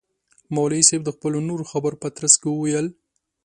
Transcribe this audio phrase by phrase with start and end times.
[0.55, 2.87] مولوی صاحب د خپلو نورو خبرو په ترڅ کي وویل.